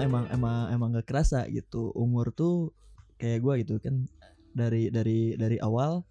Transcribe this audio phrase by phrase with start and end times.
[0.00, 1.92] emang emang emang gak kerasa gitu.
[1.92, 2.72] Umur tuh
[3.20, 4.08] kayak gua gitu kan
[4.52, 6.04] dari dari dari awal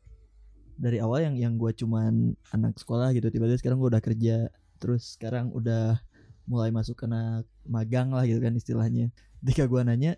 [0.77, 4.49] dari awal yang yang gua cuman anak sekolah gitu tiba-tiba sekarang gua udah kerja
[4.81, 6.01] terus sekarang udah
[6.49, 9.09] mulai masuk ke anak magang lah gitu kan istilahnya.
[9.41, 10.17] Ketika gua nanya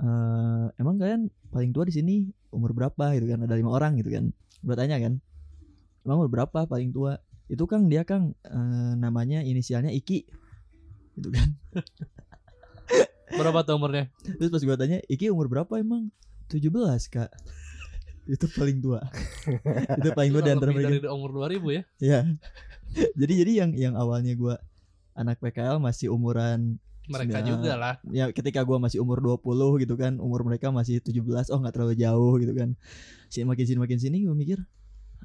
[0.00, 2.14] eh emang kalian paling tua di sini
[2.52, 3.12] umur berapa?
[3.16, 4.32] gitu kan ada lima orang gitu kan.
[4.64, 5.20] Gua tanya kan
[6.04, 7.20] emang umur berapa paling tua?
[7.52, 10.42] Itu kang dia kang eh, namanya inisialnya Iki
[11.18, 11.48] gitu kan
[13.32, 14.12] Berapa tuh umurnya?
[14.38, 16.12] terus pas gua tanya Iki umur berapa emang
[16.52, 16.68] 17
[17.08, 17.30] kak
[18.34, 19.02] itu paling tua
[19.98, 21.82] itu paling tua di antara mereka dari umur 2000 ya.
[21.98, 22.20] ya
[23.20, 24.62] jadi jadi yang yang awalnya gua
[25.18, 27.48] anak PKL masih umuran Mereka Sudah.
[27.50, 27.94] juga lah.
[28.14, 31.98] ya ketika gua masih umur 20 gitu kan umur mereka masih 17 oh nggak terlalu
[31.98, 32.78] jauh gitu kan
[33.26, 34.62] sih makin sini makin sini gua mikir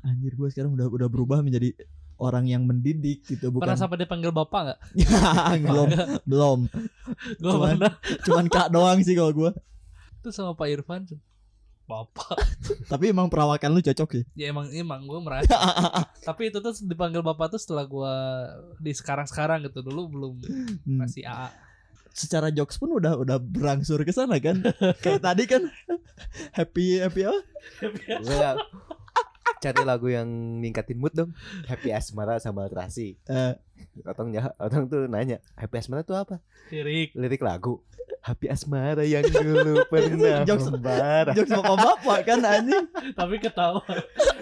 [0.01, 1.77] anjir gua sekarang udah udah berubah menjadi
[2.17, 4.79] orang yang mendidik gitu bukan Pernah sampai dipanggil bapak nggak?
[5.65, 5.89] belum
[6.23, 6.59] belum
[7.41, 7.93] Gue Cuman- pernah.
[8.25, 9.51] cuman kak doang sih kalau gua
[10.17, 11.05] Itu sama Pak Irfan.
[11.83, 12.35] Bapak.
[12.85, 15.55] tapi emang perawakan lu cocok sih Ya emang emang gue merasa.
[16.21, 18.13] Tapi itu tuh dipanggil bapak tuh setelah gue
[18.77, 20.33] di sekarang-sekarang gitu dulu belum
[20.83, 20.99] Hmm.
[20.99, 21.47] masih AA.
[22.09, 24.57] secara jokes pun udah udah berangsur ke sana kan
[24.97, 25.69] kayak tadi kan
[26.51, 27.39] happy happy apa
[28.19, 28.51] Gua
[29.59, 30.27] cari lagu yang
[30.57, 31.31] ningkatin mood dong.
[31.63, 33.17] Happy Asmara sama Terasi.
[33.23, 33.53] Eh,
[34.03, 36.41] Otong ya, Otong tuh nanya, Happy Asmara tuh apa?
[36.67, 37.13] Lirik.
[37.13, 37.81] Lirik lagu.
[38.19, 41.31] Happy Asmara yang dulu pernah Jokes- membara.
[41.31, 43.79] jokes bapak bapak kan anjing Tapi ketawa.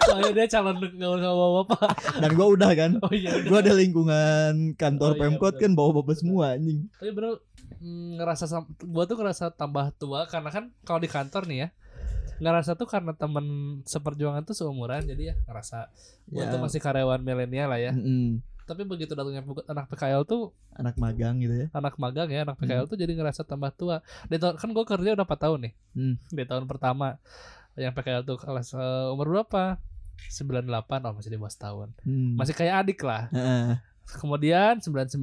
[0.02, 1.90] Soalnya dia calon gaul sama bapak.
[2.16, 3.30] dan gua udah kan Oh iya.
[3.42, 5.62] gua ada lingkungan kantor Oh, iya, pemkot bener.
[5.62, 7.38] kan bawa bapak semua anjing Tapi bener
[7.78, 11.68] mm, ngerasa sam- gua tuh ngerasa tambah tua karena kan kalau di kantor nih ya
[12.36, 13.44] ngerasa tuh karena temen
[13.82, 15.88] seperjuangan tuh seumuran jadi ya ngerasa
[16.28, 16.52] gua Ya.
[16.52, 17.92] tuh masih karyawan milenial lah ya.
[17.92, 18.40] Mm-mm.
[18.66, 22.84] Tapi begitu datangnya anak PKL tuh anak magang gitu ya anak magang ya anak PKL
[22.86, 24.02] tuh jadi ngerasa tambah tua.
[24.26, 25.72] Di tahun kan gua kerja udah 4 tahun nih.
[25.94, 26.14] Hmm.
[26.28, 27.16] Di tahun pertama
[27.74, 29.78] yang PKL tuh kelas eh, umur berapa?
[30.26, 30.64] 98
[31.04, 31.88] oh masih di bawah setahun.
[32.02, 32.34] Hmm.
[32.34, 33.28] Masih kayak adik lah.
[33.30, 33.76] Heeh.
[34.08, 35.18] Kemudian 99,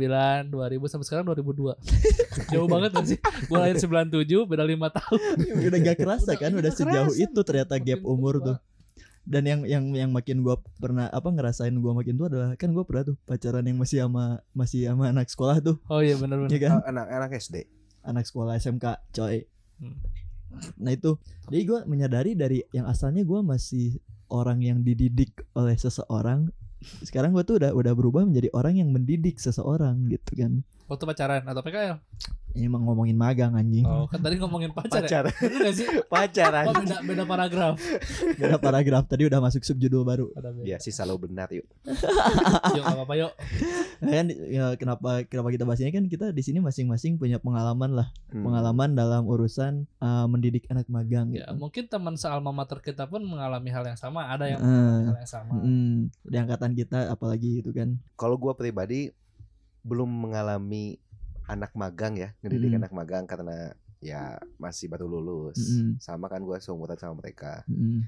[0.48, 0.52] 2000
[0.86, 1.80] sampai sekarang 2002.
[2.54, 3.18] Jauh banget kan sih?
[3.48, 5.20] Gue lahir 97, beda 5 tahun.
[5.64, 7.24] udah gak kerasa Udah- kan udah sejauh kerasa.
[7.24, 8.46] itu ternyata gap Makin umur tua.
[8.46, 8.58] tuh
[9.24, 12.84] dan yang yang yang makin gua pernah apa ngerasain gua makin tua adalah kan gua
[12.84, 16.52] pernah tuh pacaran yang masih sama masih sama anak sekolah tuh Oh iya benar ya
[16.52, 16.60] benar.
[16.60, 17.56] kan Anak-anak SD.
[18.04, 19.48] anak sekolah SMK coy
[19.80, 19.96] Hmm.
[20.76, 21.16] nah itu
[21.48, 23.96] jadi gua menyadari dari yang asalnya gua masih
[24.28, 26.52] orang yang dididik oleh seseorang
[27.04, 31.44] sekarang gua tuh udah udah berubah menjadi orang yang mendidik seseorang gitu kan Waktu pacaran
[31.48, 31.98] atau PKL?
[32.54, 35.10] Ini emang ngomongin magang anjing Oh, kan tadi ngomongin pacar ya?
[35.22, 35.24] Pacar.
[35.36, 35.88] Bener gak sih?
[36.14, 36.66] Pacaran.
[36.66, 37.76] Oh, beda, beda paragraf.
[38.32, 40.66] beda paragraf tadi udah masuk subjudul baru Ada beda.
[40.66, 41.66] Ya sih selalu benar yuk.
[42.74, 43.32] Yuk, gak apa-apa yuk.
[44.00, 47.94] Nah, kan ya, kenapa kenapa kita bahas ini kan kita di sini masing-masing punya pengalaman
[47.94, 48.42] lah Hmm.
[48.44, 51.54] pengalaman dalam urusan uh, mendidik anak magang Ya, gitu.
[51.56, 54.26] mungkin teman sealma mater kita pun mengalami hal yang sama.
[54.28, 55.54] Ada yang Eh, mengalami hal yang sama.
[55.56, 55.94] mm,
[56.24, 58.02] di angkatan kita apalagi gitu kan.
[58.14, 59.14] Kalau gua pribadi
[59.82, 60.98] belum mengalami
[61.54, 62.80] anak magang ya, ngedidik Mm.
[62.82, 63.72] anak magang karena
[64.04, 65.56] ya masih baru lulus.
[65.56, 65.96] Mm-mm.
[66.02, 67.64] Sama kan gua seumuran sama mereka.
[67.70, 68.04] Mm.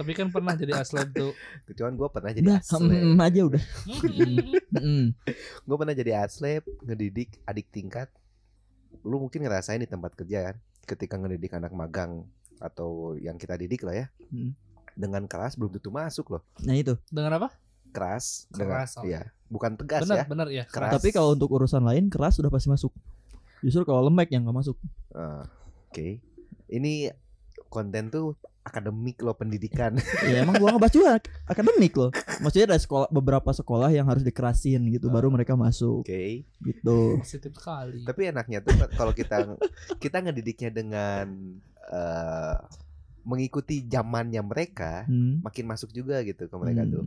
[0.00, 1.36] Tapi kan pernah jadi aslep tuh.
[1.68, 2.88] Kecuali gua pernah jadi Udah, aslep.
[3.04, 3.64] mm, aja udah.
[4.76, 5.16] Mm.
[5.64, 8.12] Gue pernah jadi aslep, ngedidik adik tingkat.
[9.00, 12.28] Lu mungkin ngerasain di tempat kerja kan, ketika ngedidik anak magang
[12.60, 14.06] atau yang kita didik lah ya.
[14.28, 14.52] Hmm.
[14.92, 16.42] Dengan keras belum tentu masuk loh.
[16.60, 16.92] Nah itu.
[17.08, 17.48] Dengan apa?
[17.88, 19.04] Keras, Keras, dengan, oh.
[19.08, 19.22] iya.
[19.46, 20.24] Bukan tegas benar, ya.
[20.26, 20.64] benar ya.
[20.64, 20.92] Keras.
[20.92, 22.90] Tapi kalau untuk urusan lain keras sudah pasti masuk.
[23.60, 24.76] Justru kalau lembek yang nggak masuk.
[25.10, 25.46] Ah,
[25.86, 26.18] Oke.
[26.66, 27.14] Ini
[27.66, 29.94] konten tuh akademik loh pendidikan.
[30.26, 32.10] ya emang gua ngebahas juga ak- akademik loh.
[32.42, 36.42] Maksudnya ada sekolah beberapa sekolah yang harus dikerasin gitu baru mereka masuk Oke.
[36.60, 37.16] gitu.
[37.16, 38.02] Positif sekali.
[38.02, 39.54] Tapi enaknya tuh kalau kita
[39.96, 41.54] kita ngedidiknya dengan
[41.86, 42.56] eh,
[43.22, 45.42] mengikuti zamannya mereka, Hmm.
[45.42, 46.92] makin masuk juga gitu ke mereka Hmm.
[46.92, 47.04] tuh.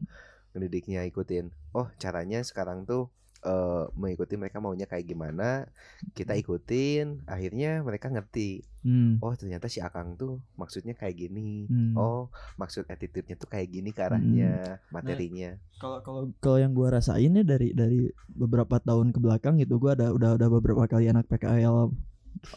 [0.55, 1.53] Ngedidiknya ikutin.
[1.75, 3.09] Oh, caranya sekarang tuh
[3.39, 5.69] eh, mengikuti mereka maunya kayak gimana,
[6.11, 8.67] kita ikutin, akhirnya mereka ngerti.
[8.83, 9.19] Hmm.
[9.19, 11.67] Oh, ternyata si Akang tuh maksudnya kayak gini.
[11.67, 11.95] Hmm.
[11.95, 15.55] Oh, maksud attitude-nya tuh kayak gini ke arahnya, materinya.
[15.79, 19.95] kalau kalau kalau yang gua rasain ya dari dari beberapa tahun ke belakang gitu gua
[19.95, 21.91] ada udah udah beberapa kali anak PKL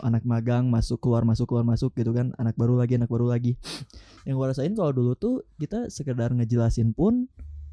[0.03, 3.59] anak magang masuk keluar masuk keluar masuk gitu kan anak baru lagi anak baru lagi
[4.27, 7.27] yang gua rasain kalau dulu tuh kita sekedar ngejelasin pun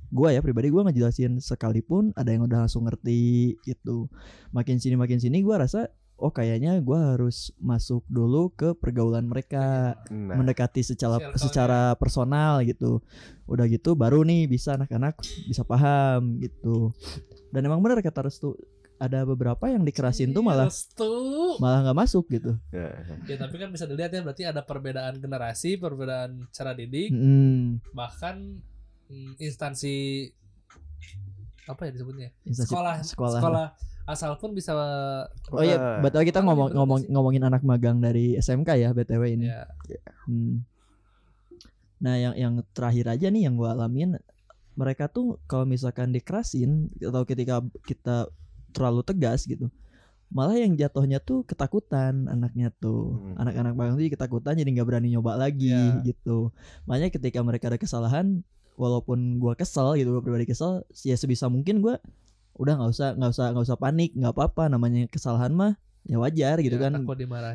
[0.10, 4.10] gua ya pribadi gua ngejelasin sekalipun ada yang udah langsung ngerti gitu
[4.50, 9.96] makin sini makin sini gua rasa oh kayaknya gua harus masuk dulu ke pergaulan mereka
[10.10, 13.00] Nah, mendekati secara secara personal gitu.
[13.46, 15.16] Udah gitu baru nih bisa anak-anak
[15.46, 16.92] bisa paham gitu.
[17.50, 18.54] Dan emang benar kata Restu
[19.00, 21.08] ada beberapa yang dikerasin tuh malah Restu.
[21.58, 22.92] malah nggak masuk gitu Ya.
[23.24, 28.60] Ya tapi kan bisa dilihat ya berarti ada perbedaan generasi, perbedaan cara didik, Mm, bahkan
[29.38, 30.28] instansi
[31.66, 32.30] apa ya disebutnya?
[32.44, 33.40] instansi Sekolah, sekolah.
[33.42, 33.68] sekolah
[34.06, 34.74] asal pun bisa
[35.54, 39.46] Oh iya, btw kita ngomong ngomong ngomongin anak magang dari SMK ya btw ini.
[39.46, 39.70] ya
[40.26, 40.66] Hmm.
[42.00, 44.18] Nah, yang yang terakhir aja nih yang gua alamin
[44.74, 48.32] mereka tuh kalau misalkan dikerasin atau ketika kita
[48.72, 49.68] terlalu tegas gitu.
[50.30, 53.18] Malah yang jatuhnya tuh ketakutan anaknya tuh.
[53.18, 53.42] Hmm.
[53.46, 56.02] Anak-anak magang tuh ketakutan jadi nggak berani nyoba lagi Ya.
[56.02, 56.50] gitu.
[56.86, 58.42] Makanya ketika mereka ada kesalahan
[58.80, 62.00] walaupun gua kesel gitu gua pribadi kesel ya sebisa mungkin gua
[62.56, 66.58] udah nggak usah nggak usah nggak usah panik nggak apa-apa namanya kesalahan mah ya wajar
[66.58, 66.96] gitu ya, kan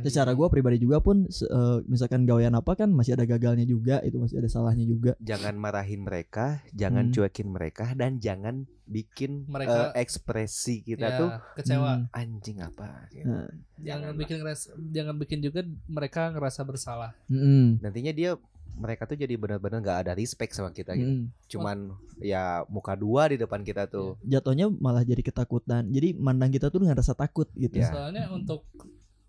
[0.01, 4.15] secara gue pribadi juga pun eh, misalkan gawean apa kan masih ada gagalnya juga itu
[4.15, 7.15] masih ada salahnya juga Jangan marahin mereka, jangan Hmm.
[7.15, 11.93] cuekin mereka dan jangan bikin Mereka- eh, ekspresi kita Ya, tuh kecewa.
[11.99, 12.07] Hmm.
[12.13, 13.27] anjing apa gitu.
[13.27, 17.11] Nah, Jangan Jangan bikin ngeras- jangan bikin juga mereka ngerasa bersalah.
[17.27, 18.31] mm-mm, Nantinya dia
[18.75, 21.07] mereka tuh jadi benar-benar nggak ada respect sama kita gitu.
[21.07, 21.31] mm-mm.
[21.47, 21.79] Cuman
[22.19, 24.19] ya muka dua di depan kita tuh.
[24.21, 27.89] jatuhnya malah jadi ketakutan jadi mandang kita tuh dengan rasa takut gitu Ya.
[27.89, 28.67] Soalnya untuk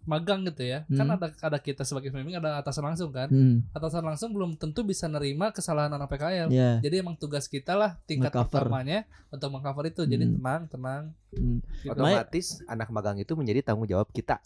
[0.04, 1.18] magang gitu ya, kan Hmm.
[1.18, 3.26] ada ada kita sebagai pembimbing ada atasan langsung kan.
[3.26, 6.48] Hmm, Atasan langsung belum tentu bisa nerima kesalahan anak PKL.
[6.48, 8.70] ya Jadi emang tugas kita lah tingkat Nge-cover.
[8.70, 10.06] pertamanya untuk mengcover itu.
[10.06, 10.34] Jadi Hmm.
[10.38, 11.04] tenang, tenang.
[11.34, 11.90] mm, Gitu.
[11.92, 14.38] Otomatis anak magang itu menjadi tanggung jawab kita.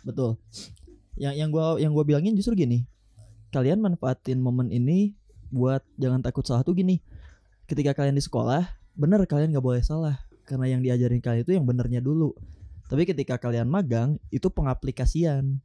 [0.00, 0.40] betul
[1.14, 2.88] yang yang gua yang gua bilangin justru gini
[3.50, 5.14] kalian manfaatin momen ini
[5.50, 7.02] buat jangan takut salah tuh gini.
[7.66, 8.66] Ketika kalian di sekolah
[8.98, 10.18] bener kalian nggak boleh salah.
[10.46, 12.34] Karena yang diajarin kalian itu yang benernya dulu.
[12.90, 15.62] Tapi ketika kalian magang itu pengaplikasian.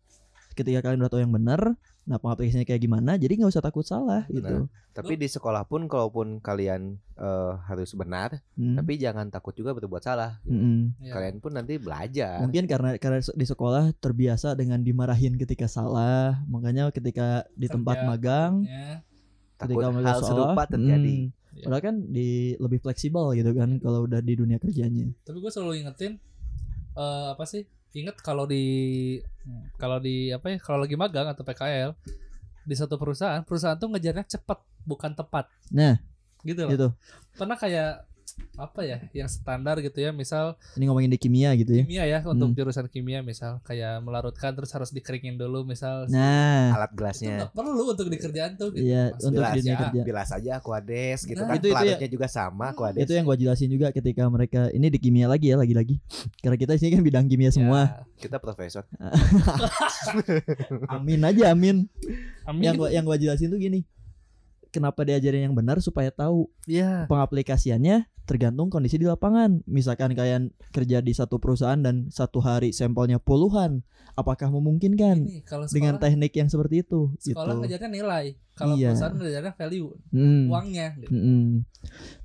[0.54, 1.74] Ketika kalian udah tahu yang bener
[2.06, 6.40] nah pengaplikasinya kayak gimana jadi nggak usah takut salah gitu Tapi di sekolah pun kalaupun
[6.40, 8.80] kalian eh, harus benar, Hmm.
[8.80, 10.40] tapi jangan takut juga berbuat salah.
[10.42, 10.56] gitu.
[10.56, 10.80] Mm-mm.
[11.04, 11.12] Ya.
[11.12, 12.40] Kalian pun nanti belajar.
[12.40, 18.08] mungkin karena karena di sekolah terbiasa dengan dimarahin ketika salah makanya ketika di tempat Kerja.
[18.08, 19.04] magang Ya.
[19.56, 21.28] Takut hal salah, serupa terjadi.
[21.28, 25.12] mm, Padahal kan di lebih fleksibel gitu kan kalau udah di dunia kerjanya.
[25.24, 26.20] Tapi gue selalu ingetin
[26.94, 27.68] eh, apa sih?
[27.96, 29.18] Ingat kalau di
[29.80, 30.58] kalau di apa ya?
[30.60, 31.96] Kalau lagi magang atau PKL
[32.66, 35.48] di satu perusahaan, perusahaan tuh ngejarnya cepat bukan tepat.
[35.72, 35.96] Nah,
[36.46, 36.72] Gitu loh.
[36.72, 36.88] gitu.
[37.34, 38.06] Pernah kayak
[38.56, 39.04] apa ya?
[39.12, 41.84] Yang standar gitu ya, misal Ini ngomongin di kimia gitu ya.
[41.84, 42.56] kimia ya untuk Hmm.
[42.56, 47.36] jurusan kimia misal kayak melarutkan terus harus dikeringin dulu misal Nah, Alat itu gelasnya.
[47.38, 48.86] nggak perlu untuk di kerjaan tuh gitu.
[48.86, 49.22] iya Mas.
[49.22, 49.80] untuk Bilas dunia ya.
[49.82, 50.02] kerja.
[50.02, 51.56] Bilas aja aquades gitu Nah, kan.
[51.58, 53.02] itu- itu ya- juga sama aquades.
[53.02, 56.00] Itu yang gua jelasin juga ketika mereka ini di kimia lagi ya lagi-lagi.
[56.42, 57.80] Karena kita sini kan bidang kimia semua.
[57.82, 58.88] Ya, Kita profesor.
[60.88, 61.88] Amin aja amin.
[62.44, 62.64] amin.
[62.64, 63.84] Yang gua yang gua jelasin tuh gini.
[64.76, 67.08] Kenapa diajarin yang benar supaya tahu ya.
[67.08, 69.64] pengaplikasiannya tergantung kondisi di lapangan.
[69.64, 75.64] Misalkan kalian kerja di satu perusahaan dan satu hari sampelnya puluhan, apakah memungkinkan Ini kalau
[75.70, 77.14] dengan sekolah, teknik yang seperti itu?
[77.16, 77.62] sekolah gitu.
[77.64, 78.26] ngejarnya nilai.
[78.52, 78.92] Kalau Iya.
[78.92, 80.44] perusahaan ngejarnya value, Hmm.
[80.50, 81.12] uangnya gitu.
[81.16, 81.44] Mm-mm.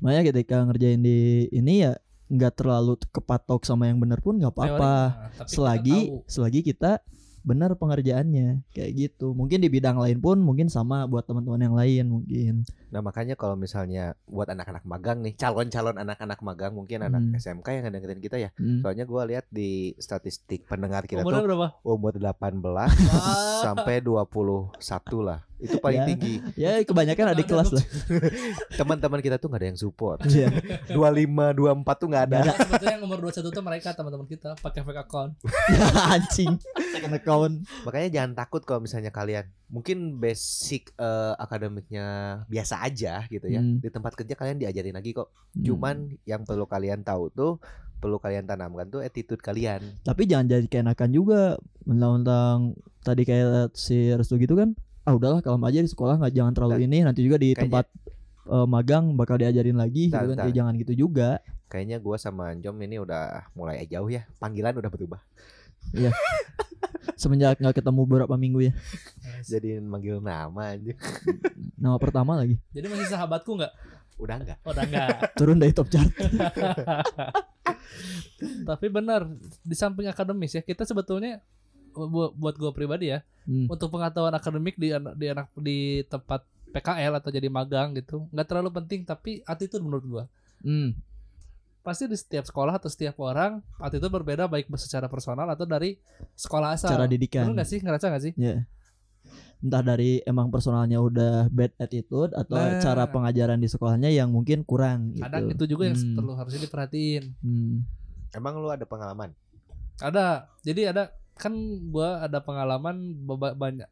[0.01, 1.19] Makanya ketika ngerjain di
[1.53, 1.93] ini ya
[2.31, 4.95] nggak terlalu kepatok sama yang benar pun nggak apa-apa.
[5.37, 7.03] nah, Selagi selagi kita
[7.41, 9.33] benar pengerjaannya kayak gitu.
[9.33, 12.55] Mungkin di bidang lain pun mungkin sama buat teman-teman yang lain mungkin.
[12.91, 17.35] Nah makanya kalau misalnya buat anak-anak magang nih calon-calon anak-anak magang mungkin anak Hmm.
[17.35, 18.51] SMK yang dengerin kita ya.
[18.55, 18.81] Mm.
[18.81, 21.69] Soalnya gua lihat di statistik pendengar kita umurnya tuh berapa?
[21.83, 22.91] umur 18 Wah.
[23.61, 24.75] sampai 21
[25.21, 25.39] lah.
[25.57, 26.07] Itu paling Ya.
[26.07, 26.35] tinggi.
[26.57, 27.85] Ya kebanyakan adik kelas lah.
[28.81, 30.19] Teman-teman kita tuh nggak ada yang support.
[30.25, 30.49] Iya.
[30.89, 32.39] 25, 24 tuh nggak ada.
[32.43, 35.31] Nah, sebetulnya yang umur 21 tuh mereka teman-teman kita pakai fake account.
[36.15, 36.57] Anjing.
[36.91, 37.55] Second account.
[37.85, 42.07] Makanya jangan takut kalau misalnya kalian mungkin basic eh, akademiknya
[42.47, 43.63] biasa aja gitu ya.
[43.63, 43.79] Hmm.
[43.79, 45.31] Di tempat kerja kalian diajarin lagi kok.
[45.55, 45.63] Hmm.
[45.63, 45.97] Cuman
[46.27, 47.53] yang perlu kalian tahu tuh
[48.01, 49.85] perlu kalian tanamkan tuh attitude kalian.
[50.01, 52.73] tapi jangan jadi keenakan juga mentang-mentang
[53.05, 54.73] tadi kayak si Restu gitu kan
[55.05, 57.61] ah udahlah kalem aja di sekolah nggak jangan terlalu Nah, ini nanti juga di kayaknya-
[57.85, 57.87] tempat
[58.49, 60.49] eh, magang bakal diajarin lagi gitu Ntar, kan.
[60.49, 64.27] Ya, jangan gitu juga Kayaknya gua sama Jom ini udah mulai jauh ya.
[64.43, 65.23] Panggilan udah berubah.
[67.15, 68.73] Semenjak nggak ketemu beberapa minggu ya
[69.43, 70.93] Jadi manggil nama aja.
[71.75, 73.73] nama pertama lagi Jadi masih sahabatku nggak?
[74.17, 74.59] Udah enggak?
[74.63, 75.09] Oh, udah enggak.
[75.39, 76.13] turun dari top chart
[78.41, 79.27] Tapi benar
[79.61, 81.41] di samping akademis ya kita sebetulnya
[81.91, 83.67] buat buat gue pribadi ya Hmm.
[83.67, 88.47] untuk pengetahuan akademik di anak di anak di tempat PKL atau jadi magang gitu nggak
[88.47, 90.25] terlalu penting tapi attitude menurut gua
[90.61, 90.93] Hmm.
[91.81, 95.97] Pasti di setiap sekolah atau setiap orang attitude berbeda baik secara personal atau dari
[96.35, 98.65] sekolah asal cara didikan Bener nggak sih ngerasa nggak sih ya
[99.61, 102.81] entah dari emang personalnya udah bad attitude atau Nah.
[102.81, 106.17] cara pengajaran di sekolahnya yang mungkin kurang gitu kadang itu juga yang Hmm.
[106.17, 107.85] perlu harusnya diperhatiin Hmm.
[108.31, 109.35] Emang lu ada pengalaman?
[109.99, 110.47] Ada.
[110.63, 111.51] Jadi ada kan
[111.91, 113.91] gua ada pengalaman banyak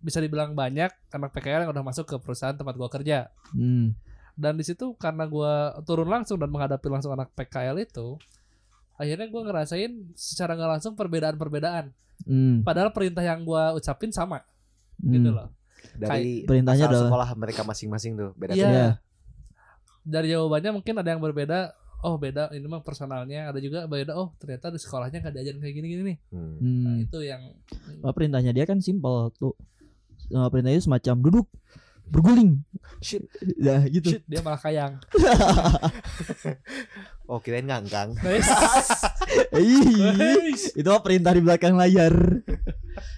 [0.00, 3.28] bisa dibilang banyak anak PKL yang udah masuk ke perusahaan tempat gua kerja.
[3.52, 3.92] Hmm.
[4.32, 8.16] Dan di situ karena gua turun langsung dan menghadapi langsung anak PKL itu,
[8.94, 11.92] akhirnya gua ngerasain secara nggak langsung perbedaan-perbedaan.
[12.22, 12.62] Hmm.
[12.62, 14.40] Padahal perintah yang gua ucapin sama,
[14.96, 15.12] Hmm.
[15.12, 15.48] gitu loh.
[15.92, 18.68] Dari Perintahnya asal adalah sekolah mereka masing-masing tuh beda Iya.
[18.68, 18.88] Iya.
[20.02, 21.74] Dari jawabannya mungkin ada yang berbeda.
[22.02, 23.46] Oh beda, ini mah personalnya.
[23.46, 24.14] Ada juga beda.
[24.14, 26.16] Oh ternyata di sekolahnya nggak diajarin kayak gini-gini nih.
[26.30, 26.54] Hmm.
[26.56, 27.04] Nah, Hmm.
[27.04, 27.42] itu yang
[28.00, 29.54] Oh, perintahnya dia kan simpel tuh.
[30.28, 31.46] Eh, perintahnya semacam duduk,
[32.12, 32.60] berguling.
[33.00, 33.24] Shit.
[33.56, 34.12] Ya gitu.
[34.12, 34.96] Shit, dia malah kayang.
[37.24, 38.12] Oh kirain ngangkang.
[40.74, 42.12] Itu mah perintah di belakang layar.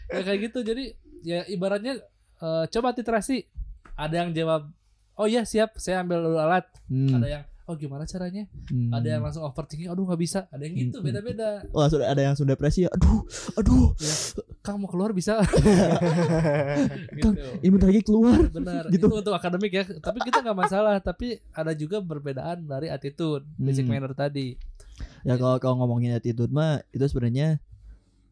[0.07, 1.99] ya kayak gitu jadi ya ibaratnya
[2.39, 3.43] eh, coba literasi
[3.93, 4.71] ada yang jawab
[5.15, 7.17] oh iya siap saya ambil dulu alat Hmm.
[7.17, 8.93] ada yang oh gimana caranya Hmm.
[8.93, 11.07] ada yang langsung overthinking aduh nggak bisa ada yang gitu Hmm.
[11.11, 12.91] beda beda Wah, sudah ada yang sudah depresi ya.
[12.93, 13.25] Aduh,
[13.57, 13.97] aduh.
[14.65, 15.45] Kang mau keluar bisa
[17.15, 17.29] gitu
[17.61, 18.39] Ini bentar lagi keluar.
[18.49, 19.05] benar Gitu.
[19.05, 23.85] itu untuk akademik ya tapi kita nggak masalah tapi ada juga perbedaan dari attitude basic
[23.85, 23.93] Hmm.
[23.95, 24.57] manner tadi
[25.21, 27.59] Ya kalau kalau ngomongin attitude mah itu sebenarnya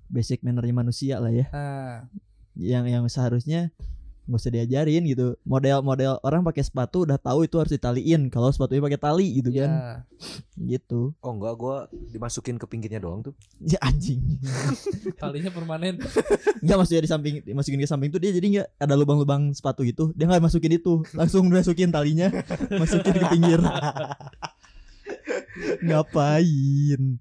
[0.07, 1.47] basic mannernya manusia lah ya.
[1.49, 2.07] nah
[2.55, 3.61] Yang yang seharusnya
[4.27, 5.35] nggak usah diajarin gitu.
[5.43, 9.71] Model-model orang pakai sepatu udah tahu itu harus ditaliin kalau sepatunya pakai tali gitu kan.
[9.71, 9.83] ya
[10.79, 11.11] Gitu.
[11.19, 13.35] Oh enggak, gua dimasukin ke pinggirnya doang tuh.
[13.59, 14.23] Ya anjing.
[15.23, 15.99] talinya permanen
[16.63, 20.15] Enggak maksudnya di samping dimasukin ke samping tuh dia jadi nggak ada lubang-lubang sepatu gitu.
[20.15, 22.31] Dia nggak masukin itu, langsung masukin talinya,
[22.81, 23.61] masukin ke pinggir.
[25.87, 27.19] Ngapain?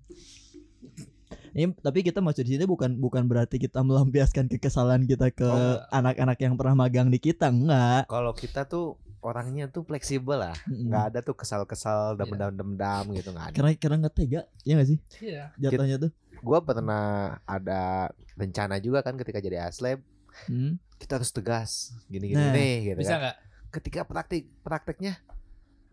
[1.52, 5.52] Ini, tapi kita maksud di sini bukan bukan berarti kita melampiaskan kekesalan kita ke Oh,
[5.52, 5.92] enggak.
[5.92, 8.08] anak-anak yang pernah magang di kita, enggak.
[8.08, 10.56] Kalau kita tuh orangnya tuh fleksibel lah.
[10.66, 10.88] Mm-mm.
[10.88, 13.56] Nggak ada tuh kesal-kesal, dendam-dendam gitu nggak ada.
[13.56, 14.98] Karena karena nggak tega, ya nggak sih?
[15.20, 16.12] iya Jatuhnya tuh.
[16.42, 17.04] Gua pernah
[17.44, 20.00] ada rencana juga kan ketika jadi aslab
[20.48, 20.80] Hmm.
[20.96, 23.20] kita harus tegas gini-gini Nah, nih gitu bisa kan.
[23.20, 23.36] nggak
[23.70, 25.20] Ketika praktik prakteknya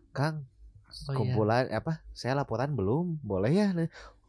[0.09, 0.47] Kang
[0.87, 1.11] oh, iya.
[1.11, 3.67] kumpulan apa saya laporan belum boleh ya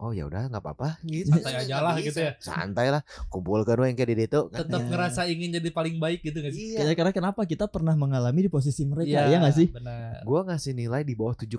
[0.00, 2.32] oh ya udah nggak apa-apa gitu Santai aja lah gitu ya.
[2.40, 4.64] santai lah kumpulkan yang kayak di itu kan.
[4.64, 4.88] tetap Iya.
[4.88, 8.40] ngerasa ingin jadi paling baik gitu nggak sih iya Karena, karena kenapa kita pernah mengalami
[8.40, 9.68] di posisi mereka, Iya, ya nggak sih?
[9.68, 11.52] benar gua ngasih nilai di bawah 7,5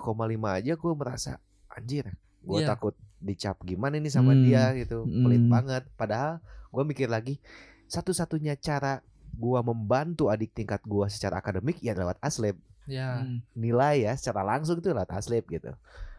[0.52, 2.10] aja gua merasa anjir
[2.42, 2.68] gua Iya.
[2.68, 4.42] takut dicap gimana ini sama Hmm.
[4.42, 5.52] dia gitu pelit Hmm.
[5.52, 7.38] banget padahal gua mikir lagi
[7.86, 9.00] satu-satunya cara
[9.32, 13.38] gua membantu adik tingkat gua secara akademik ya lewat aslab ya Hmm.
[13.54, 15.70] nilai ya secara langsung itu lewat aslab gitu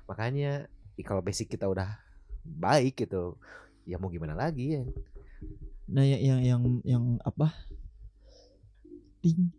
[0.06, 2.00] makanya kalau basic kita udah
[2.44, 3.40] baik gitu
[3.84, 4.84] ya mau gimana lagi ya
[5.90, 7.52] Nah yang yang yang, yang apa?
[9.24, 9.52] Ding.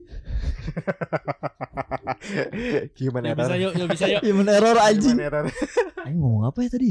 [2.99, 5.17] gimana yuk bisa yuk yuk bisa yuk Human error anjing.
[5.17, 5.45] Gimana error?
[6.05, 6.91] Aing ngomong apa ya tadi?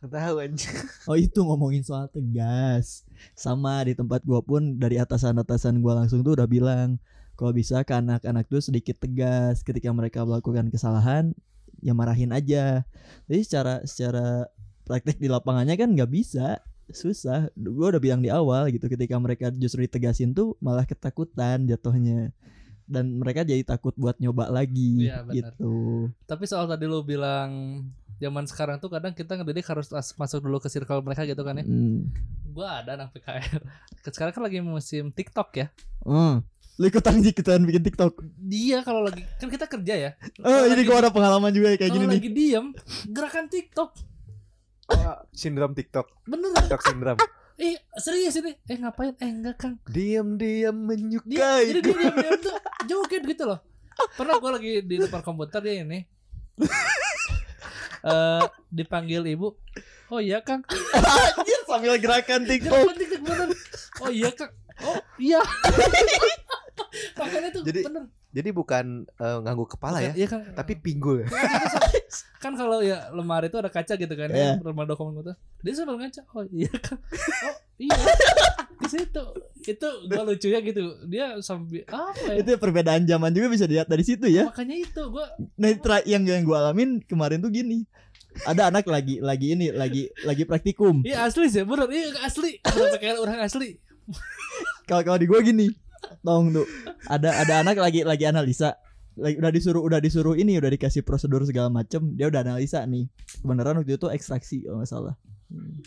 [0.00, 3.06] Tahu anjing Oh itu ngomongin soal tegas.
[3.38, 6.98] Sama di tempat gua pun dari atasan-atasan gua langsung tuh udah bilang
[7.38, 11.30] kalau bisa ke anak-anak tuh sedikit tegas ketika mereka melakukan kesalahan
[11.78, 12.82] ya marahin aja.
[13.30, 14.50] Jadi secara secara
[14.90, 17.46] praktek di lapangannya kan nggak bisa susah.
[17.54, 22.34] Gua udah bilang di awal gitu ketika mereka justru ditegasin tuh malah ketakutan jatuhnya
[22.84, 25.30] dan mereka jadi takut buat nyoba lagi benar.
[25.30, 26.10] gitu.
[26.26, 27.86] tapi soal tadi lu bilang
[28.18, 31.54] zaman sekarang tuh kadang kita ngedidik harus as- masuk dulu ke circle mereka gitu kan
[31.54, 32.10] ya Hmm.
[32.44, 33.62] gua ada anak PKL
[34.10, 35.66] sekarang kan lagi musim TikTok ya
[36.02, 36.42] Hmm.
[36.74, 38.26] Lu ikutan ikutan bikin TikTok.
[38.36, 41.84] dia kalau lagi kan kita kerja ya Oh, ini lagi- gua ada pengalaman juga kayak
[41.84, 42.14] kalau gini nih.
[42.16, 42.66] lagi diem
[43.06, 43.90] gerakan TikTok
[44.90, 46.06] oh, sindrom TikTok.
[46.26, 46.50] Bener.
[46.56, 47.18] TikTok sindrom.
[47.60, 48.56] Eh serius ini.
[48.64, 49.12] Eh ngapain?
[49.20, 49.76] Eh enggak kang.
[49.84, 52.56] Diam-diam dia menyukai jadi dia diam diam tuh
[52.88, 53.60] joget gitu loh.
[54.16, 56.08] Pernah gua lagi di depan komputer dia ini.
[58.00, 59.60] Eh dipanggil ibu.
[60.08, 60.64] Oh iya kang.
[61.36, 62.72] Anjir sambil gerakan TikTok.
[62.72, 63.48] Gerakan TikTok bener.
[64.00, 64.52] Oh iya kang.
[64.80, 65.44] Oh iya.
[67.20, 70.46] Makanya tuh Jadi- bener jadi bukan eh, nganggu kepala ya iya kan.
[70.54, 71.26] tapi pinggul.
[72.42, 74.56] Kan kalau ya lemari itu ada kaca gitu kan Iya.
[74.56, 76.98] ya lemari dokumen gitu dia sambil ngaca oh iya kan.
[77.44, 77.94] Oh iya.
[78.80, 79.24] Di situ.
[79.60, 80.82] Itu gua lucunya gitu.
[81.04, 82.40] Dia sambil apa ya?
[82.40, 84.48] Itu perbedaan zaman juga bisa dilihat dari situ ya.
[84.48, 85.26] makanya itu gua
[85.60, 85.68] Nah,
[86.08, 87.84] yang yang gua alamin kemarin tuh gini.
[88.48, 91.02] Ada anak lagi lagi ini lagi lagi praktikum.
[91.04, 92.56] iya asli sih bener iya asli.
[93.02, 93.76] Kayak orang asli.
[94.88, 95.68] Kalau kalau di gua gini.
[96.20, 96.66] Tong tuh.
[97.04, 98.76] Ada ada anak lagi lagi analisa.
[99.12, 103.10] Lagi, udah disuruh udah disuruh ini udah dikasih prosedur segala macem dia udah analisa nih
[103.36, 105.14] kebenaran waktu itu ekstraksi kalau nggak salah
[105.50, 105.82] Hmm.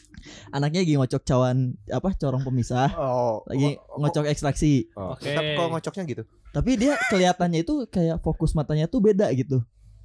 [0.51, 5.31] anaknya lagi ngocok cawan apa corong pemisah oh lagi oh, ngocok ekstraksi oh, Oke.
[5.31, 9.63] tapi kok ngocoknya gitu tapi dia kelihatannya itu kayak fokus matanya tuh beda gitu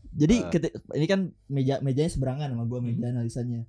[0.08, 0.48] Jadi Ah.
[0.48, 3.66] keti- ini kan meja mejanya seberangan sama gua meja analisanya.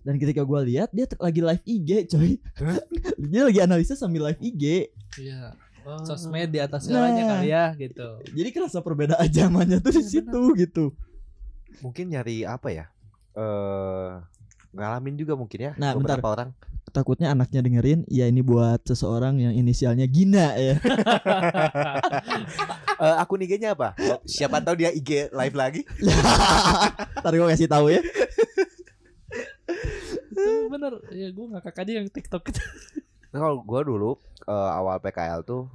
[0.00, 2.36] Dan ketika gua lihat dia t- lagi live IG, coy.
[3.30, 4.90] dia lagi analisa sambil live IG.
[5.16, 5.54] Iya.
[5.90, 6.04] Oh.
[6.04, 7.30] Sosmed di atas segalanya Nah.
[7.36, 8.08] kali ya gitu.
[8.30, 10.84] Jadi kerasa perbedaan zamannya tuh di Iya, situ gitu.
[11.80, 12.86] Mungkin nyari apa ya?
[13.32, 14.10] Eh
[14.70, 16.34] ngalamin juga mungkin ya Nah, beberapa bentar.
[16.36, 16.50] orang.
[16.90, 20.74] Takutnya anaknya dengerin, ya ini buat seseorang yang inisialnya Gina ya.
[23.00, 23.96] Eh, akun IG-nya apa?
[23.96, 25.80] Oh, siapa tahu dia IG live lagi.
[27.24, 28.04] Ntar gua kasih tahu ya.
[30.28, 31.00] Itu bener.
[31.10, 32.60] Ya gue ngakak aja yang TikTok itu.
[33.30, 34.10] Nah, kalau gua dulu
[34.42, 35.70] eh, awal PKL tuh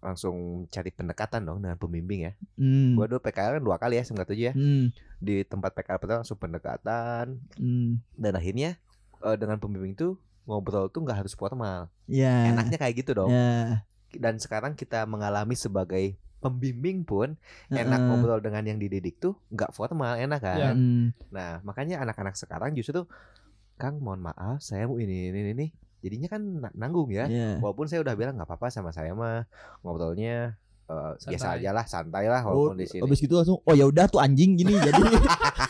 [0.00, 2.32] langsung cari pendekatan dong dengan pembimbing ya.
[2.56, 2.96] Hmm.
[2.96, 4.54] Gua dulu PKL kan dua kali ya, sembilan tujuh ya.
[4.56, 4.92] Hmm.
[5.20, 8.00] Di tempat PKL pertama langsung pendekatan Hmm.
[8.16, 8.80] dan akhirnya
[9.20, 10.16] eh, dengan pembimbing tuh
[10.48, 11.92] ngobrol tuh nggak harus formal.
[12.08, 12.48] Ya.
[12.50, 13.28] Enaknya kayak gitu dong.
[13.30, 13.84] Ya.
[14.16, 17.36] Dan sekarang kita mengalami sebagai pembimbing pun
[17.68, 18.08] enak Heeh.
[18.08, 20.56] ngobrol dengan yang dididik tuh nggak formal, enak kan?
[20.58, 20.70] Ya.
[20.72, 21.12] Hmm.
[21.28, 23.06] Nah, makanya anak-anak sekarang justru tuh
[23.76, 25.66] Kang mohon maaf saya mau ini ini ini
[26.00, 27.24] jadinya kan na- nanggung ya.
[27.26, 27.56] Ya.
[27.56, 29.44] Walaupun saya udah bilang nggak apa-apa sama saya mah
[29.80, 33.00] ngobrolnya eh, biasa aja lah, santai lah Oh, walaupun di sini.
[33.00, 35.02] abis gitu langsung oh ya udah tuh anjing gini jadi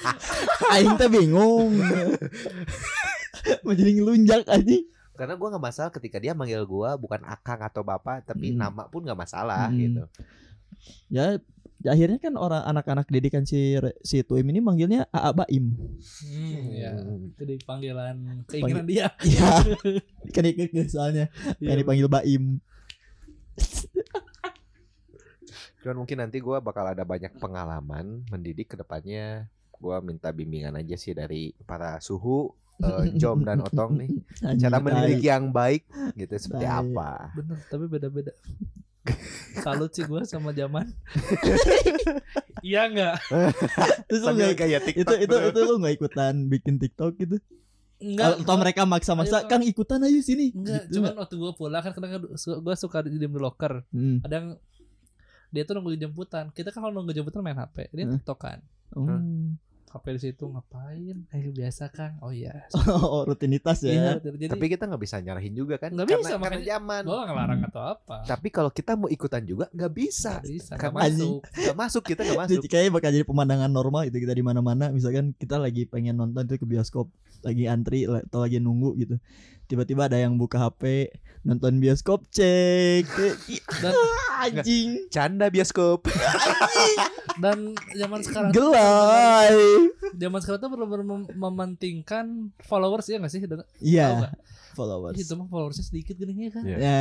[0.72, 1.76] aing teh bingung
[3.62, 7.82] mau jadi ngelunjak anjing Karena gua nggak masalah ketika dia manggil gua bukan akang atau
[7.82, 8.58] bapak, tapi Hmm.
[8.58, 9.76] nama pun nggak masalah Hmm.
[9.78, 10.02] gitu.
[11.10, 11.37] ya
[11.82, 15.72] akhirnya kan orang anak-anak didikan si si Tuim ini manggilnya Aa Baim
[16.20, 16.92] Hmm, ya.
[17.32, 19.08] Itu di panggilan keinginan dia.
[19.25, 19.64] iya
[20.28, 21.72] kan ikut soalnya Iya.
[21.72, 22.44] pengen dipanggil Baim
[25.80, 29.49] Cuman mungkin nanti gua bakal ada banyak pengalaman mendidik ke depannya.
[29.72, 34.10] Gua minta bimbingan aja sih dari para suhu, eh, Jom dan Otong nih.
[34.60, 36.84] Cara mendidik yang baik gitu seperti Tai.
[36.84, 37.32] apa.
[37.32, 38.32] Bener, tapi beda-beda.
[39.57, 40.93] Salut sih gue sama zaman.
[42.67, 43.17] iya nggak?
[44.08, 45.19] Terus lu nggak- kayak itu TikTok.
[45.19, 45.49] itu bro.
[45.49, 47.36] itu lu nggak ikutan bikin TikTok gitu
[47.99, 48.41] Enggak.
[48.41, 51.93] atau mereka maksa-maksa Ayo, Kang ikutan aja sini Enggak, Gitu cuman waktu gue pulang kan
[51.93, 53.84] kadang gue suka di diem di locker.
[53.89, 54.21] Hmm.
[54.21, 54.49] Ada yang
[55.50, 56.49] dia tuh nunggu jemputan.
[56.50, 58.15] Kita kan kalau nunggu jemputan main HP, dia Hmm.
[58.17, 58.58] tiktokan.
[58.91, 59.60] Hmm.
[59.90, 61.26] HP di situ ngapain?
[61.34, 62.22] Eh biasa Kang.
[62.22, 62.62] Oh iya.
[62.94, 65.90] oh rutinitas ya Iya, jadi Tapi kita nggak bisa nyarahin juga kan?
[65.90, 67.02] Nggak karena, bisa, karena makanya- zaman.
[67.02, 68.16] gue ngelarang atau apa.
[68.22, 70.38] Tapi kalau kita mau ikutan juga nggak bisa.
[70.38, 71.40] Nggak bisa, nggak Karena masuk.
[71.60, 72.54] Nggak masuk kita nggak masuk.
[72.62, 76.46] Jadi kayaknya bakal jadi pemandangan normal itu kita di mana-mana misalkan kita lagi pengen nonton
[76.46, 77.10] itu ke bioskop
[77.42, 79.16] lagi antri atau lagi nunggu gitu
[79.71, 83.06] tiba-tiba ada yang buka HP nonton bioskop cek
[83.78, 83.95] Dan
[84.37, 86.11] anjing Canda bioskop.
[87.39, 89.54] dan zaman sekarang gelai
[90.13, 92.26] zaman sekarang tuh benar-benar mem- mementingkan
[92.61, 93.41] followers ya nggak sih?
[93.80, 94.33] Iya nggak?
[94.71, 96.63] followers Itu mah followersnya sedikit gini kan.
[96.63, 96.76] Iya.
[96.76, 97.00] ya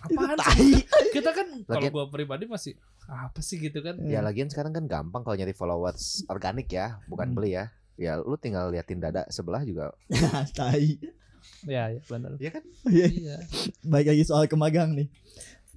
[0.00, 0.72] Apaan itu sih?
[0.78, 3.98] tai Kita kan kalau gua pribadi masih apa sih gitu kan?
[4.00, 7.36] Ya lagian sekarang kan gampang kalau nyari followers organik ya, bukan Hmm.
[7.36, 7.64] beli ya.
[7.96, 9.92] Ya lu tinggal liatin dada sebelah juga.
[10.54, 10.96] tai
[11.62, 12.36] Ya, ya benar.
[12.36, 12.62] Iya kan?
[12.86, 13.06] Iya.
[13.06, 13.36] Iya.
[13.82, 15.08] baik lagi soal ke magang nih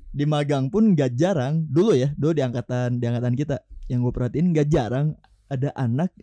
[0.09, 4.11] di magang pun gak jarang dulu ya dulu di angkatan di angkatan kita yang gue
[4.11, 6.13] perhatiin gak jarang ada anak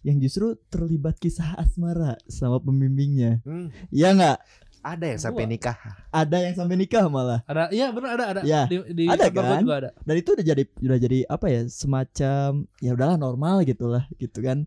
[0.00, 4.38] yang justru terlibat kisah asmara sama pembimbingnya Hmm, ya nggak
[4.78, 5.74] ada yang sampai nikah.
[6.08, 8.40] ada yang sampai nikah malah Ada iya benar ada ada.
[8.42, 9.58] Ya, Di, di ada kan?
[9.58, 9.90] juga ada.
[9.98, 14.64] dan itu udah jadi udah jadi apa ya semacam ya udahlah normal gitulah gitu kan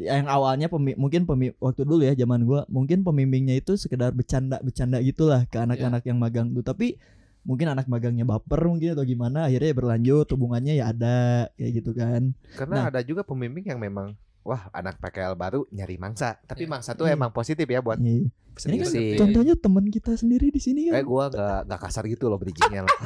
[0.00, 4.56] yang awalnya pemi- mungkin pemi- waktu dulu ya zaman gua mungkin pembimbingnya itu sekedar bercanda
[4.58, 6.96] bercanda gitulah ke anak-anak yang magang tuh tapi
[7.40, 11.18] mungkin anak magangnya baper mungkin atau gimana akhirnya ya berlanjut hubungannya ya ada
[11.54, 12.84] kayak gitu kan Karena Nah.
[12.88, 16.40] ada juga pembimbing yang memang wah anak PKL baru nyari mangsa.
[16.42, 16.70] Tapi Iya.
[16.70, 17.16] mangsa tuh Iya.
[17.16, 18.28] emang positif ya buat Iya.
[18.62, 22.04] ini kan seni contohnya teman kita sendiri di sini Eh kan gua gak, gak kasar
[22.04, 22.92] gitu loh bridgingnya loh.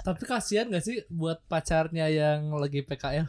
[0.00, 3.26] Tapi kasihan gak sih buat pacarnya yang lagi PKL?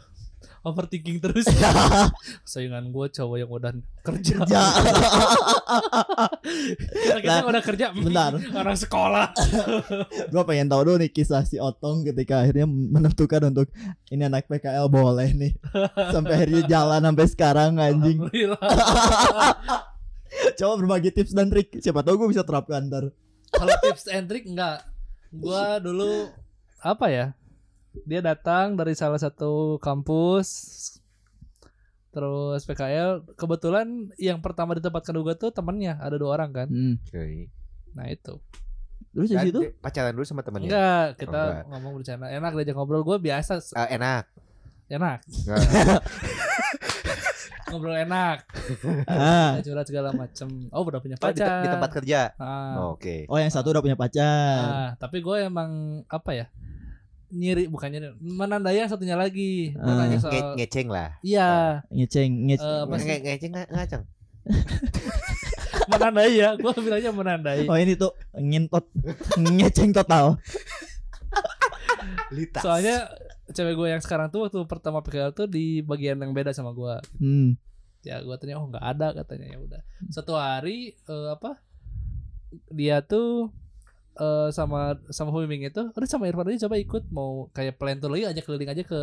[0.60, 1.48] Overthinking terus.
[2.50, 4.44] Saingan gue cowok yang udah kerja.
[4.44, 4.60] kerja
[7.00, 7.86] Kita, kita Nah, udah kerja.
[7.90, 8.32] bentar.
[8.60, 9.32] Orang sekolah.
[10.28, 13.72] gua pengen tahu dulu nih kisah si Otong ketika akhirnya menentukan untuk
[14.08, 15.52] ini anak PKL boleh nih
[16.10, 18.18] sampai akhirnya jalan sampai sekarang anjing
[20.56, 23.10] coba berbagi tips dan trik siapa tahu gue bisa terapkan ntar
[23.50, 24.86] Kalau tips and trick enggak.
[25.30, 26.30] Gua dulu
[26.78, 27.26] apa ya?
[28.02, 30.48] Dia datang dari salah satu kampus
[32.10, 36.92] terus PKL kebetulan yang pertama ditempatkan juga tuh temennya ada dua orang kan hmm.
[37.00, 37.48] Oke.
[37.92, 38.36] nah itu
[39.10, 40.66] terus di Dan situ dia pacaran dulu sama temennya.
[40.66, 41.62] enggak kita Oh, enggak.
[41.70, 44.24] ngomong bercanda enak diajak ngobrol gue biasa Eh, enak.
[44.88, 45.18] enak
[47.70, 48.36] ngobrol enak
[49.06, 49.56] ah.
[49.60, 52.20] curhat segala macem oh udah punya Oh, di, te- pacar di tempat kerja.
[52.34, 53.24] Ah, Oh, Oke.
[53.24, 56.46] oh yang satu udah punya pacar ah, tapi gue emang apa ya
[57.30, 59.74] nyiri bukannya menandai yang satunya lagi.
[59.74, 60.04] Ah.
[60.04, 61.14] nanya Nge- soal ngeceng lah.
[61.22, 63.06] Iya, ngeceng ngeceng Eh, apa sih?
[63.06, 64.02] Nge- ngeceng nggak ngaceng.
[65.90, 66.48] menandai ya.
[66.56, 67.66] Gua bilangnya menandai.
[67.66, 68.86] oh ini tuh ngintot
[69.36, 70.36] ngeceng total
[72.34, 72.62] Litas.
[72.62, 73.10] Soalnya
[73.50, 77.02] cewek gue yang sekarang tuh waktu pertama PKL tuh di bagian yang beda sama gua.
[77.18, 77.58] hmm.
[78.00, 79.80] Ya gua tanya oh nggak ada katanya ya udah.
[80.08, 81.58] Satu hari eh, apa?
[82.70, 83.50] Dia tuh
[84.12, 88.10] eh, sama sama pembimbing itu, udah sama Irfan aja coba ikut mau kayak plan tour
[88.10, 89.00] lagi ajak keliling aja ke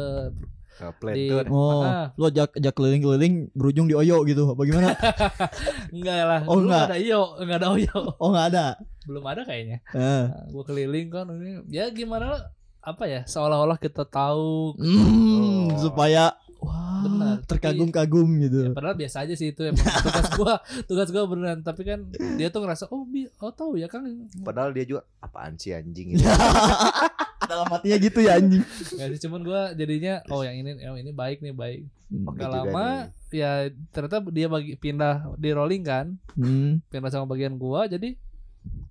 [0.94, 1.46] plan di- tour.
[1.48, 2.14] oh Ah.
[2.14, 4.94] lo ajak ajak keliling-keliling berujung di Oyo gitu apa gimana
[5.96, 6.42] enggak lah.
[6.46, 6.86] Oh, enggak.
[6.86, 7.98] ada iyo, enggak ada oyo.
[8.14, 8.66] oh nggak ada
[9.04, 9.80] Belum ada kayaknya.
[9.90, 10.24] Eh.
[10.28, 12.42] Nah, gua keliling kan ini ya gimana lah,
[12.80, 15.80] apa ya seolah-olah kita tahu Hmm, Oh.
[15.80, 17.02] supaya wah.
[17.06, 18.60] Benar, terkagum-kagum gitu.
[18.68, 19.84] Ya, padahal biasa aja sih itu emang.
[19.84, 20.54] Tugas gua
[20.90, 21.60] tugas gua beneran.
[21.62, 22.00] Tapi kan
[22.36, 24.04] dia tuh ngerasa oh bi oh tahu ya kan
[24.42, 26.18] Padahal dia juga apaan sih anjing?
[26.18, 26.24] Ini.
[27.48, 28.64] dalam hatinya gitu ya anjing.
[28.68, 31.82] Gak sih cuman gua jadinya oh yang ini oh ini baik nih baik.
[32.12, 32.88] Gak juga lama
[33.32, 36.20] ya ternyata dia bagi pindah di rolling kan.
[36.36, 38.20] Hmm, pindah sama bagian gua jadi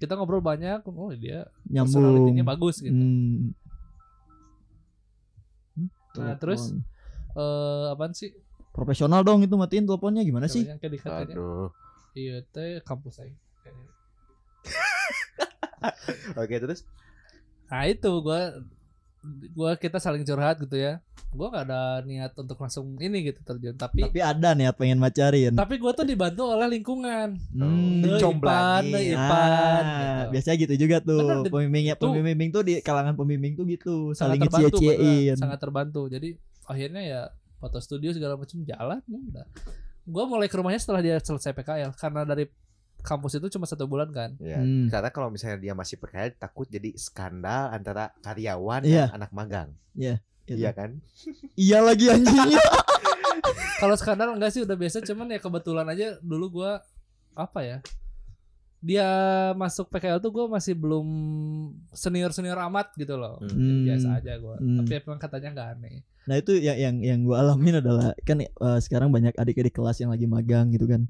[0.00, 0.80] kita ngobrol banyak.
[0.88, 2.32] Oh dia nyambung.
[2.42, 2.96] bagus gitu.
[2.96, 3.52] Hmm.
[6.16, 6.72] Nah, terus?
[7.36, 8.30] Eh apaan sih?
[8.70, 10.64] Profesional dong itu matiin teleponnya gimana sih?
[10.64, 11.68] Dikatanya Aduh.
[12.12, 13.32] iya teh kampus aja
[16.36, 16.80] Oke terus?
[17.66, 18.52] Nah itu gua
[19.52, 20.98] gua kita saling curhat gitu ya.
[21.28, 25.52] Gua gak ada niat untuk langsung ini gitu terjun tapi tapi ada nih pengen macarin
[25.52, 27.34] tapi gua tuh dibantu oleh lingkungan.
[27.50, 28.00] Hmm.
[28.00, 28.92] Deh, Dicomblangin.
[28.92, 30.30] Ipan, Ipan, Ah, gitu.
[30.32, 31.18] biasanya gitu juga tuh.
[31.18, 33.94] Bener, di- pembimbingnya tuh- pembimbing tuh di kalangan pembimbing tuh gitu.
[34.12, 35.36] Saling sangat terbantu beneran, ngecie-ciein.
[35.36, 36.00] Sangat terbantu.
[36.08, 36.28] Jadi
[36.66, 37.20] akhirnya ya
[37.56, 39.46] foto studio segala macam jalan udah
[40.04, 42.46] gue mulai ke rumahnya setelah dia selesai PKL karena dari
[42.98, 44.86] kampus itu cuma satu bulan kan ya Hmm.
[44.86, 49.08] karena kalau misalnya dia masih PKL takut jadi skandal antara karyawan Iya.
[49.08, 49.68] dan anak magang.
[49.94, 50.18] Gitu.
[50.52, 51.02] Iya kan?
[51.58, 52.58] iya lagi anjingnya
[53.82, 56.82] kalau skandal enggak sih udah biasa cuman ya kebetulan aja dulu gua
[57.34, 57.78] apa ya
[58.86, 59.08] dia
[59.52, 61.06] masuk PKL tuh gue masih belum
[61.90, 63.82] senior senior amat gitu loh Hmm.
[63.82, 64.78] biasa aja gue Hmm.
[64.78, 65.96] tapi emang katanya nggak aneh
[66.26, 68.48] Nah itu yang yang yang gue alamin adalah kan eh,
[68.80, 71.06] sekarang banyak adik-adik kelas yang lagi magang gitu kan.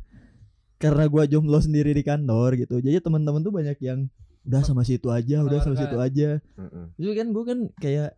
[0.77, 2.85] Karena gue jomblo sendiri di kantor gitu.
[2.85, 4.13] Jadi teman-teman tuh banyak yang
[4.45, 6.37] udah sama situ aja, udah sama situ aja.
[6.95, 8.13] Itu kan gue kan kayak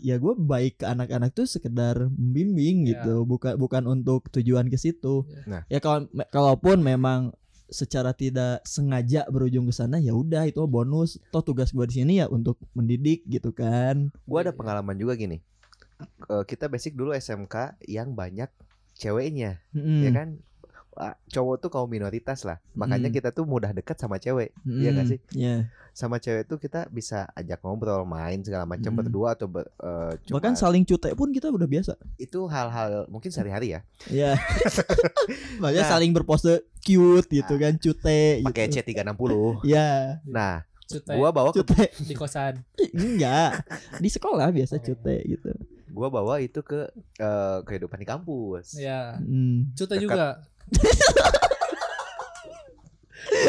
[0.00, 3.04] ya gue baik ke anak-anak tuh sekedar membimbing Ya.
[3.04, 5.28] gitu, bukan bukan untuk tujuan ke situ.
[5.28, 5.44] Ya.
[5.44, 5.62] Nah.
[5.68, 11.16] Ya kalau kalaupun memang secara tidak sengaja berujung ke sana ya udah itu bonus.
[11.30, 14.12] Toh tugas gue di sini ya untuk mendidik gitu kan.
[14.24, 15.40] Gua ada pengalaman juga gini.
[16.28, 18.50] Eh, kita basic dulu SMK yang banyak
[18.94, 20.02] ceweknya, Mm-mm.
[20.04, 20.28] ya kan?
[21.26, 22.62] Cowok tuh kaum minoritas lah.
[22.78, 23.14] Makanya Mm.
[23.18, 24.54] kita tuh mudah dekat sama cewek.
[24.62, 24.98] Iya Mm-mm.
[25.02, 25.18] gak sih?
[25.34, 25.56] Iya.
[25.94, 28.98] Sama cewek tuh kita bisa ajak ngobrol, main segala macam Mm.
[28.98, 31.92] berdua atau ber- eh, cuma Bahkan saling cutek pun kita udah biasa.
[32.16, 33.80] itu hal-hal mungkin sehari-hari ya.
[34.04, 34.30] Iya.
[35.62, 35.88] Makanya Nah.
[35.88, 38.42] saling berpose cute gitu kan, cute gitu.
[38.42, 39.62] Pakai C360.
[39.62, 41.74] Iya, Nah, Cute gua bawa ke, cute.
[42.02, 42.60] di kosan
[42.92, 43.62] Enggak.
[43.96, 45.48] Di sekolah biasa cute gitu.
[45.88, 46.84] gua bawa itu ke
[47.16, 48.76] eh, kehidupan di kampus.
[48.76, 49.72] ya Hmm.
[49.72, 50.02] cute Dekat.
[50.02, 50.24] juga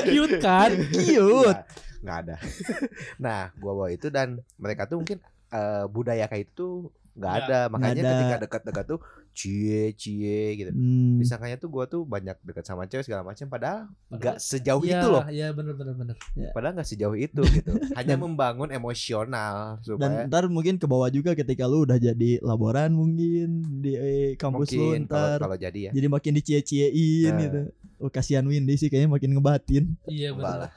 [0.05, 1.43] cute kan Cute.
[1.43, 1.60] Nggak,
[2.06, 2.36] nggak ada.
[3.20, 5.18] nah, gua bawa itu dan mereka tuh mungkin
[5.50, 7.48] eh, budaya kayak itu nggak Nggak.
[7.48, 7.60] ada.
[7.68, 8.12] Makanya ada.
[8.12, 9.00] ketika dekat-dekat tuh
[9.32, 10.72] cie cie gitu.
[10.72, 11.15] Hmm.
[11.15, 15.08] Disangkanya tuh gua tuh banyak dekat sama cewek segala macam padahal nggak sejauh Iya, itu
[15.10, 15.24] loh.
[15.28, 16.15] iya bener bener bener
[16.52, 17.72] Padahal nggak sejauh itu gitu.
[17.94, 22.91] Hanya membangun emosional supaya Dan ntar mungkin ke bawah juga ketika lu udah jadi laboran
[22.91, 23.48] mungkin
[23.80, 25.91] di eh, kampus lu mungkin kalau ntar kalau jadi ya.
[25.91, 27.41] jadi makin dicie-ciein Nah.
[27.41, 27.60] gitu.
[27.98, 29.84] Oh kasihan Windy sih kayaknya makin ngebatin.
[30.06, 30.68] iya lah.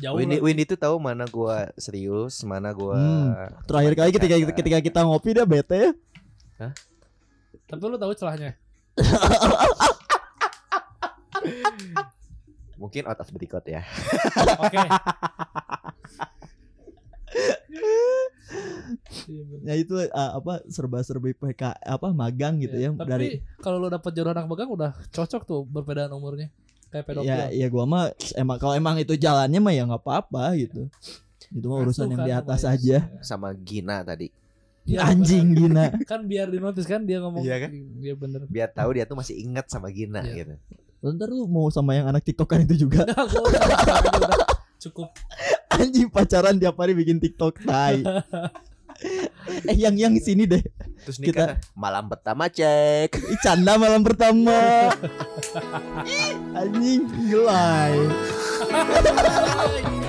[0.00, 0.42] Jauh Windy, lah.
[0.42, 3.52] Windy tuh tahu mana gua serius, mana gua Hmm.
[3.64, 4.56] Terakhir kali ketika bercanda.
[4.56, 5.82] ketika kita ngopi dia bete.
[7.64, 8.58] tapi lu tahu celahnya
[12.74, 13.82] mungkin out of the record ya.
[14.58, 14.74] oke
[19.30, 19.44] Iya.
[19.62, 23.26] Ya itu uh, apa serba-serbi PK apa magang gitu Iya, ya tapi dari
[23.62, 26.50] kalau lu dapet jodoh anak magang udah cocok tuh berbedaan umurnya
[26.90, 30.54] kayak pedofil ya ya gua mah emang kalau emang itu jalannya mah ya nggak apa-apa
[30.54, 30.90] gitu.
[31.50, 32.76] Itu mah urusan Masuk yang kan di atas lumayan.
[32.76, 32.98] aja.
[33.20, 34.28] Sama Gina tadi.
[34.80, 35.90] Iya, Anjing gina.
[35.90, 36.06] bener.
[36.10, 37.70] kan biar dinotis kan dia ngomong Iya kan?
[38.00, 40.44] iya bener Biar tahu dia tuh masih ingat sama Gina Iya.
[40.44, 40.54] gitu.
[41.00, 43.04] Ntar lu mau sama yang anak TikTokan itu juga.
[43.08, 44.36] Udah
[44.76, 45.12] cukup
[45.70, 48.02] Anjing pacaran tiap hari bikin TikTok tai.
[49.66, 50.62] Eh yang yang sini deh.
[51.04, 53.14] Terus Kita- nikah malam pertama cek.
[53.42, 54.90] Canda malam pertama.
[56.60, 57.94] Anjing gelai.
[58.70, 59.96] Gelai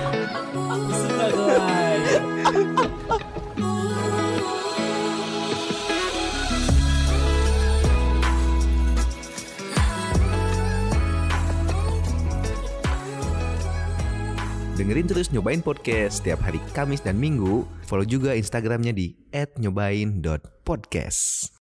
[14.82, 17.62] Dengerin terus Nyobain Podcast setiap hari Kamis dan Minggu.
[17.86, 19.14] Follow juga Instagramnya di
[19.62, 21.54] @nyobain.podcast.